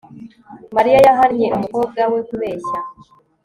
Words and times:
mariya 0.75 0.99
yahannye 1.07 1.47
umukobwa 1.55 2.01
we 2.11 2.19
kubeshya 2.29 2.77